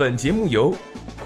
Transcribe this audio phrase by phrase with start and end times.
[0.00, 0.74] 本节目由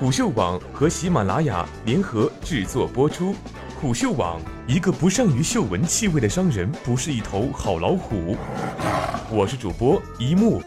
[0.00, 3.32] 虎嗅网和喜马拉雅联合制作播出。
[3.80, 8.36] 虎嗅网：一个不善于嗅闻气味的商人，不是一头好老虎。
[9.30, 10.60] 我是主播一木。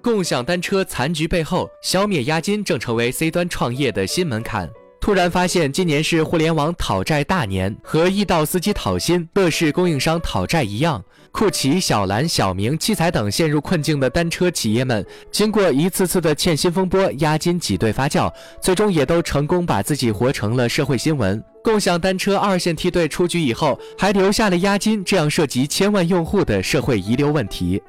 [0.00, 4.70] 共享单车残局背后，消灭押金正成为 C 端创业的新门槛。
[5.00, 21.42] 突然发现，今年是互联网讨债大年，和易到司机讨薪、乐视供应商讨债一样，酷骑、小蓝、小明、七彩等陷入困境的单车企业们，经过一次次的欠薪风波、押金挤兑发酵，最终也都成功把自己活成了社会新闻。
[21.64, 27.82] 共享单车二线梯队出局以后，还留下了押金这样涉及千万用户的社会遗留问题。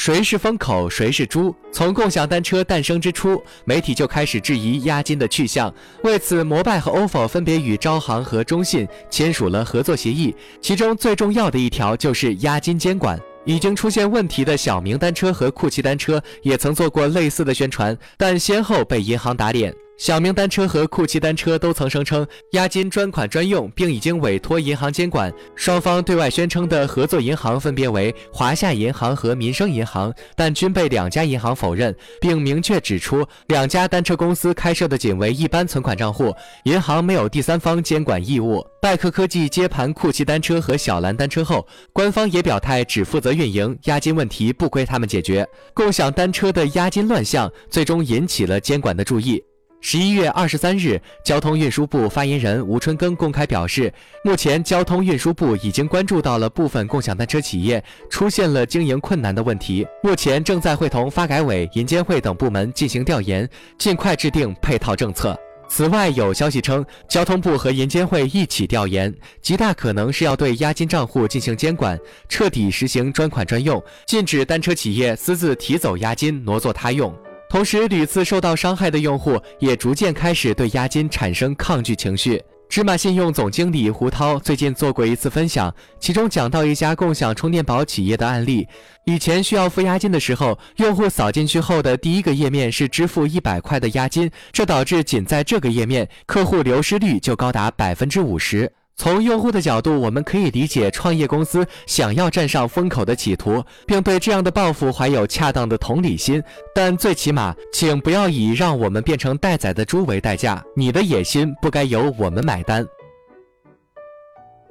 [0.00, 1.52] 谁是风口，谁是猪？
[1.72, 5.74] 从共享单车诞生之初，媒体就开始质疑押金的去向。
[6.04, 13.18] 为此，摩拜和 ofo 分别与招行和中信签署了合作协议，其中最重要的一条就是押金监管。
[13.44, 19.74] 已经出现问题的小明单车和酷骑单车也曾做过类似的宣传，但先后被银行打脸。
[19.98, 25.32] 小明单车和酷骑单车都曾声称押金专款专用，并已经委托银行监管。
[25.56, 36.32] 双方对外宣称的合作银行分别为华夏银行和民生银行，但均被两家银行否认，并明确指出两家单车公司开设的仅为一般存款账户，
[36.62, 38.64] 银行没有第三方监管义务。
[38.80, 45.44] 拜科科技接盘酷骑单车和小蓝单车后，官方也表态只负责运营，押金问题不归他们解决。
[45.74, 49.42] 共享单车的押金乱象最终引起了监管的注意。
[49.80, 53.92] 十一月二十三日，交通运输部发言人吴春耕公开表示，
[54.24, 63.48] 目前交通运输部已经关注到了部分共享单车企业出现了经营困难的问题，目前正在会同发改委、银监会等部门进行调研，
[63.78, 65.38] 尽快制定配套政策。
[65.70, 71.96] 此外，有消息称，交通部和银监会一起调研，极大可能是要对押金账户进行监管，
[72.28, 77.14] 彻底实行专款专用，禁止单车企业私自提走押金挪作他用。
[77.48, 82.42] 同时，屡次受到伤害的用户也逐渐开始对押金产生抗拒情绪。
[82.68, 88.68] 芝麻信用总经理胡涛最近做过一次分享，其中讲到一家共享充电宝企业的案例。
[89.06, 98.70] 以前需要付押金的时候，用户扫进去后的第一个页面是支付一百块的押金，这导致仅在这个页面，客户流失率就高达百分之五十。
[98.98, 106.42] 从用户的角度，我们可以理解创业公司想要站上风口的企图，并对这样的报复怀有恰当的同理心。
[106.74, 110.60] 但最起码，请不要以让我们变成待宰的猪为代价。
[110.74, 112.84] 你的野心不该由我们买单。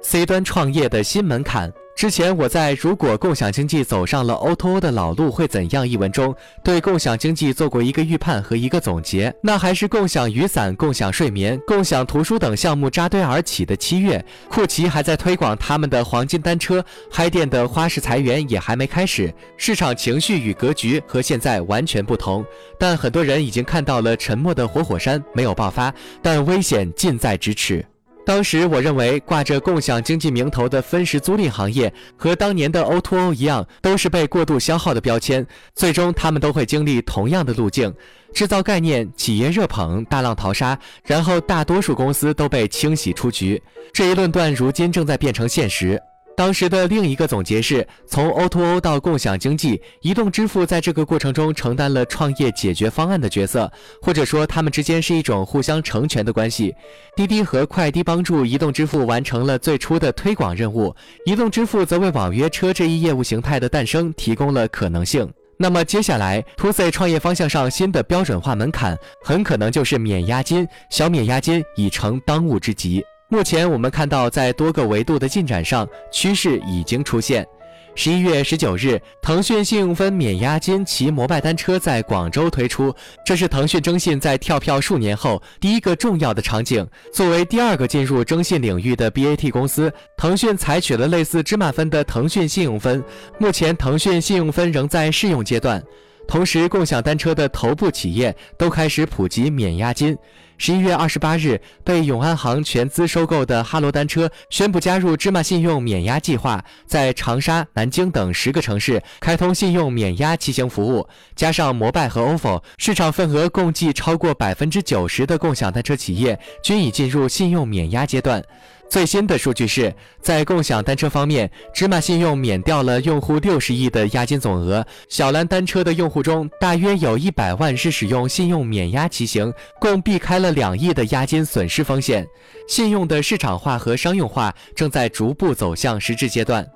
[0.02, 1.72] C 端创业的新门槛。
[1.98, 6.32] 之前我在《如果共享经济走上了 O2O 的老路会怎样》一文中，
[6.62, 9.34] 对共享经济做过一个预判和一个总结。
[9.42, 22.46] 那还是共享雨伞、共享睡眠、共享图书等项目扎堆而起的七月，酷骑还在推广他们的黄金单车，嗨店的花式裁员也还没开始，市场情绪与格局和现在完全不同。
[22.78, 25.92] 但很多人已经看到了沉默的活火山没有爆发，
[26.22, 27.84] 但危险近在咫尺。
[28.28, 37.90] 当时我认为，挂着共享经济名头的分时租赁行业和当年的 O2O 一样，都是被过度消耗的标签，最终他们都会经历同样的路径：
[38.34, 43.62] 制造概念、企业热捧、大浪淘沙，然后大多数公司都被清洗出局。
[43.94, 45.98] 这一论断如今正在变成现实。
[46.38, 53.68] 当时的另一个总结是，从 O2O 到共享经济，移动支付在这个过程中承担了创业解决方案的角色，
[54.00, 56.72] 或者说他们之间是一种互相成全的关系。
[57.16, 60.94] 滴滴和快滴帮助移动支付完成了最初的推广任务，
[61.26, 65.28] 移动支付则为网约车这一业务形态的诞生提供了可能性。
[65.56, 70.68] 那么接下来，To C 创业方向上新的标准化门槛，很可能就是免押金。
[70.88, 73.02] 小免押金已成当务之急。
[73.30, 77.46] 目前我们看到，在多个维度的进展上，趋势已经出现。
[77.94, 82.94] 十一月十九日，腾讯信用分免押金骑摩拜单车在广州推出，
[83.26, 86.86] 这是腾讯征信在跳票数年后第一个重要的场景。
[87.12, 93.04] 作为第二个进入征信领域的 BAT 公司，腾讯采取了类似芝麻分的腾讯信用分。
[93.36, 95.82] 目前，腾讯信用分仍在试用阶段。
[96.26, 100.16] 同时，共享单车的头部企业都开始普及免押金。
[100.60, 111.08] 十一月二十八日，被永安行全资收购的哈罗单车宣布加入芝麻信用免押计划，在长沙、南京等十个城市开通信用免押骑行服务。
[111.36, 118.42] 加上摩拜和 ofo，市场份额共计超过百分之九十的共享单车企业均已进入信用免押阶段。
[118.90, 124.82] 最新的数据是在共享单车方面，芝麻信用免掉了用户六十亿的押金总额。
[125.10, 132.26] 小蓝单车的用户中，大约有一百万是使用信用免押骑行，共避开了两亿的押金损失风险。
[132.68, 136.68] 信用的市场化和商用化正在逐步走向实质阶段。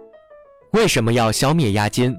[0.72, 2.16] 为什么要消灭押金？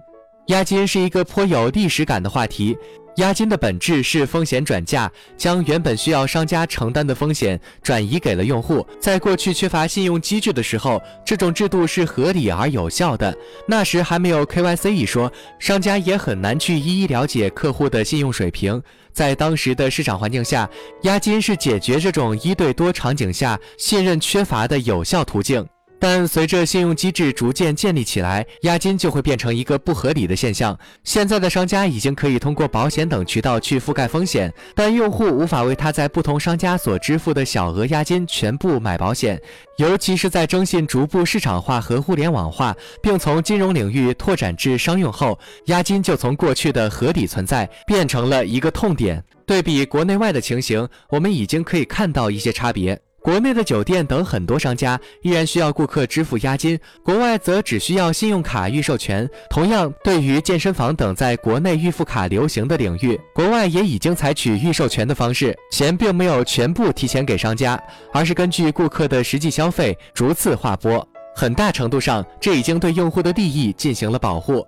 [0.48, 2.78] 押金是一个颇有历史感的话题。
[3.18, 8.86] 押金的本质是风险转嫁，将原本需要商家承担的风险转移给了用户。
[9.00, 13.36] 在过去缺乏信用机制的时候，这种制度是合理而有效的。
[13.68, 18.81] 那时还没有 KYC 一说，商家也很难去一一了解客户的信用水平。
[19.12, 20.68] 在当时的市场环境下，
[21.04, 25.63] 押金是解决这种一对多场景下信任缺乏的有效途径。
[26.04, 30.78] 但随着信用机制逐渐建立起来，押金就会变成一个不合理的现象。
[31.06, 39.42] 现在的商家已经可以通过保险等渠道去覆盖风险，但用户无法为他在不同商家所支付的小额押金全部买保险。
[39.78, 49.24] 尤其是在征信逐步市场化和互联网化，并从金融领域拓展至商用后，押金就从过去的合理存在变成了一个痛点。
[49.46, 53.00] 对比国内外的情形，我们已经可以看到一些差别。
[53.24, 59.28] 国内的酒店等很多商家依然需要顾客支付押金，国外则只需要信用卡预授权。
[59.50, 67.81] 同样，对于健身房等在国内预付卡流行的领域，国外也已经采取预授权的方式，钱并没有全部提前给商家，
[68.12, 71.08] 而是根据顾客的实际消费逐次划拨。
[71.34, 74.68] 很大程度上，这已经对用户的利益进行了保护。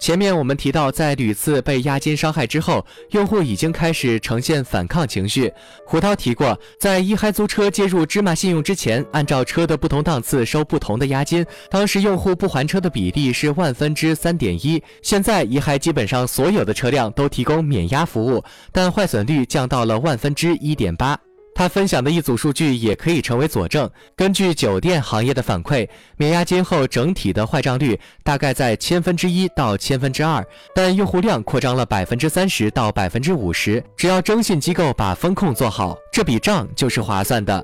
[0.00, 5.52] 前面我们提到，在屡次被押金伤害之后，用户已经开始呈现反抗情绪。
[5.84, 14.82] 胡涛提过，在一嗨租车接入芝麻信用之前，按照车的不同档次收不同的押金，当时用户不还车的比例是万分之三点一。
[15.02, 18.42] 现在一嗨基本上所有的车辆都提供免押服务，
[18.72, 21.18] 但坏损率降到了万分之一点八。
[21.60, 23.86] 他分享的一组数据也可以成为佐证。
[24.16, 25.86] 根据酒店行业的反馈，
[26.16, 30.42] 免押金后整体的坏账率大概在千分之一到千分之二，
[30.74, 33.84] 但用户量扩张了百分之三十到百分之五十。
[33.94, 37.62] 只要征信机构把风控做好，这笔账就是划算的。